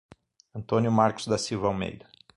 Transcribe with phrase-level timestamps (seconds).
[0.55, 2.07] Antônio Marcos da Silva Almeida